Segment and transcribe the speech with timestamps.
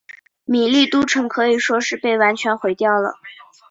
[0.45, 3.13] 米利都城可以说是被完全毁掉了。